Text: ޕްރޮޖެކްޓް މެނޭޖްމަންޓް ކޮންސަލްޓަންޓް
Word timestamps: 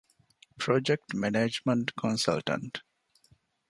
ޕްރޮޖެކްޓް 0.61 1.11
މެނޭޖްމަންޓް 1.21 1.91
ކޮންސަލްޓަންޓް 1.99 2.77